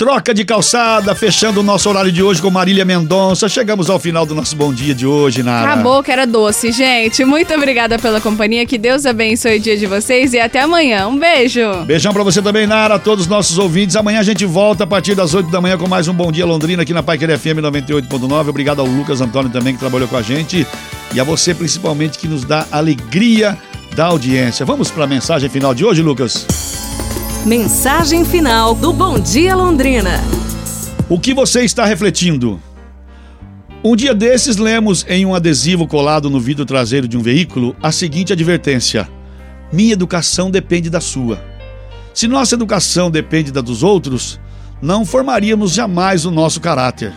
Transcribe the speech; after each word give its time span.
Troca 0.00 0.32
de 0.32 0.46
calçada, 0.46 1.14
fechando 1.14 1.60
o 1.60 1.62
nosso 1.62 1.86
horário 1.86 2.10
de 2.10 2.22
hoje 2.22 2.40
com 2.40 2.50
Marília 2.50 2.86
Mendonça. 2.86 3.50
Chegamos 3.50 3.90
ao 3.90 3.98
final 3.98 4.24
do 4.24 4.34
nosso 4.34 4.56
bom 4.56 4.72
dia 4.72 4.94
de 4.94 5.06
hoje, 5.06 5.42
Nara. 5.42 5.74
Acabou 5.74 6.02
que 6.02 6.10
era 6.10 6.26
doce, 6.26 6.72
gente. 6.72 7.22
Muito 7.22 7.52
obrigada 7.52 7.98
pela 7.98 8.18
companhia. 8.18 8.64
Que 8.64 8.78
Deus 8.78 9.04
abençoe 9.04 9.58
o 9.58 9.60
dia 9.60 9.76
de 9.76 9.84
vocês 9.84 10.32
e 10.32 10.40
até 10.40 10.62
amanhã. 10.62 11.06
Um 11.06 11.18
beijo. 11.18 11.60
Beijão 11.84 12.14
pra 12.14 12.22
você 12.22 12.40
também, 12.40 12.66
Nara, 12.66 12.94
a 12.94 12.98
todos 12.98 13.26
os 13.26 13.30
nossos 13.30 13.58
ouvintes. 13.58 13.94
Amanhã 13.94 14.20
a 14.20 14.22
gente 14.22 14.46
volta 14.46 14.84
a 14.84 14.86
partir 14.86 15.14
das 15.14 15.34
8 15.34 15.50
da 15.50 15.60
manhã 15.60 15.76
com 15.76 15.86
mais 15.86 16.08
um 16.08 16.14
Bom 16.14 16.32
Dia 16.32 16.46
Londrina 16.46 16.82
aqui 16.82 16.94
na 16.94 17.02
Paiquer 17.02 17.38
FM 17.38 17.60
98.9. 17.60 18.48
Obrigado 18.48 18.80
ao 18.80 18.86
Lucas 18.86 19.20
Antônio 19.20 19.50
também 19.50 19.74
que 19.74 19.80
trabalhou 19.80 20.08
com 20.08 20.16
a 20.16 20.22
gente 20.22 20.66
e 21.12 21.20
a 21.20 21.24
você 21.24 21.54
principalmente 21.54 22.18
que 22.18 22.26
nos 22.26 22.42
dá 22.42 22.66
alegria 22.72 23.54
da 23.94 24.06
audiência. 24.06 24.64
Vamos 24.64 24.90
para 24.90 25.04
a 25.04 25.06
mensagem 25.06 25.50
final 25.50 25.74
de 25.74 25.84
hoje, 25.84 26.00
Lucas? 26.00 26.69
Mensagem 27.44 28.22
final 28.22 28.74
do 28.74 28.92
Bom 28.92 29.18
Dia 29.18 29.56
Londrina. 29.56 30.20
O 31.08 31.18
que 31.18 31.32
você 31.32 31.62
está 31.62 31.86
refletindo? 31.86 32.60
Um 33.82 33.96
dia 33.96 34.14
desses 34.14 34.58
lemos 34.58 35.06
em 35.08 35.24
um 35.24 35.34
adesivo 35.34 35.86
colado 35.86 36.28
no 36.28 36.38
vidro 36.38 36.66
traseiro 36.66 37.08
de 37.08 37.16
um 37.16 37.22
veículo 37.22 37.74
a 37.82 37.90
seguinte 37.90 38.30
advertência: 38.30 39.08
Minha 39.72 39.94
educação 39.94 40.50
depende 40.50 40.90
da 40.90 41.00
sua. 41.00 41.42
Se 42.12 42.28
nossa 42.28 42.56
educação 42.56 43.10
depende 43.10 43.50
da 43.50 43.62
dos 43.62 43.82
outros, 43.82 44.38
não 44.82 45.06
formaríamos 45.06 45.72
jamais 45.72 46.26
o 46.26 46.30
nosso 46.30 46.60
caráter. 46.60 47.10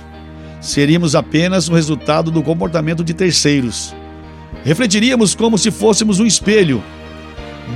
Seríamos 0.61 1.15
apenas 1.15 1.67
o 1.67 1.73
resultado 1.73 2.31
do 2.31 2.41
comportamento 2.41 3.03
de 3.03 3.13
terceiros. 3.13 3.93
Refletiríamos 4.63 5.35
como 5.35 5.57
se 5.57 5.69
fôssemos 5.69 6.21
um 6.21 6.25
espelho. 6.25 6.81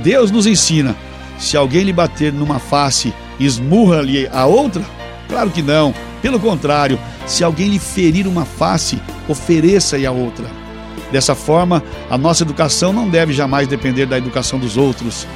Deus 0.02 0.30
nos 0.30 0.46
ensina 0.46 0.96
se 1.38 1.56
alguém 1.56 1.84
lhe 1.84 1.92
bater 1.92 2.32
numa 2.32 2.58
face, 2.58 3.14
esmurra-lhe 3.38 4.28
a 4.32 4.44
outra? 4.44 4.82
Claro 5.28 5.50
que 5.50 5.62
não. 5.62 5.94
Pelo 6.20 6.40
contrário, 6.40 6.98
se 7.26 7.44
alguém 7.44 7.68
lhe 7.68 7.78
ferir 7.78 8.26
uma 8.26 8.44
face, 8.44 9.00
ofereça-lhe 9.28 10.04
a 10.04 10.10
outra. 10.10 10.46
Dessa 11.12 11.34
forma, 11.34 11.82
a 12.10 12.18
nossa 12.18 12.42
educação 12.42 12.92
não 12.92 13.08
deve 13.08 13.32
jamais 13.32 13.68
depender 13.68 14.04
da 14.04 14.18
educação 14.18 14.58
dos 14.58 14.76
outros, 14.76 15.26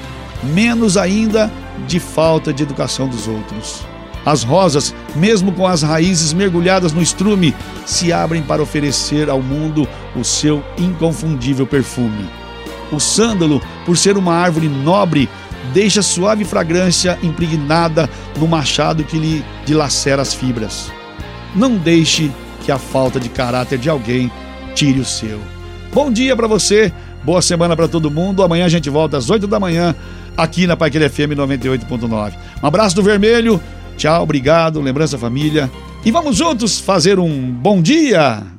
menos 0.43 0.97
ainda 0.97 1.51
de 1.87 1.99
falta 2.01 2.53
de 2.53 2.63
educação 2.63 3.09
dos 3.09 3.29
outros. 3.29 3.87
As 4.25 4.43
rosas, 4.43 4.95
mesmo 5.17 5.53
com 5.53 5.67
as 5.67 5.83
raízes 5.83 6.33
mergulhadas 6.33 6.93
no 6.93 7.03
estrume, 7.03 7.55
se 7.85 8.13
abrem 8.13 8.43
para 8.43 8.63
oferecer 8.63 9.29
ao 9.29 9.43
mundo 9.43 9.89
o 10.15 10.23
seu 10.23 10.63
inconfundível 10.79 11.67
perfume. 11.67 12.29
O 12.93 13.01
sândalo, 13.01 13.61
por 13.85 13.97
ser 13.97 14.17
uma 14.17 14.35
árvore 14.35 14.69
nobre, 14.69 15.29
deixa 15.73 16.03
suave 16.03 16.45
fragrância 16.45 17.19
impregnada 17.23 18.09
no 18.39 18.47
machado 18.47 19.05
que 19.05 19.19
lhe 19.19 19.45
dilacera 19.65 20.23
as 20.23 20.35
fibras. 20.35 20.91
Não 21.55 21.77
deixe 21.77 22.31
que 22.65 22.73
a 22.73 22.79
falta 22.79 23.21
de 23.21 23.29
caráter 23.29 23.79
de 23.79 23.89
alguém 23.89 24.31
tire 24.75 25.01
o 25.01 25.05
seu. 25.05 25.41
Bom 25.93 26.11
dia 26.11 26.35
para 26.35 26.47
você, 26.47 26.93
boa 27.23 27.43
semana 27.43 27.77
para 27.77 27.89
todo 27.89 28.11
mundo. 28.11 28.43
Amanhã 28.43 28.65
a 28.65 28.71
gente 28.71 28.89
volta 28.89 29.17
às 29.17 29.29
8 29.29 29.47
da 29.47 29.61
manhã 29.61 29.95
aqui 30.37 30.67
na 30.67 30.77
Paiquele 30.77 31.09
FM 31.09 31.37
98.9. 31.37 32.33
Um 32.63 32.67
abraço 32.67 32.97
do 32.97 33.03
Vermelho, 33.03 33.61
tchau, 33.97 34.23
obrigado, 34.23 34.81
lembrança 34.81 35.19
família. 35.19 35.71
E 36.05 36.11
vamos 36.11 36.37
juntos 36.37 36.81
fazer 36.81 37.19
um 37.19 37.51
bom 37.51 37.81
dia! 37.81 38.53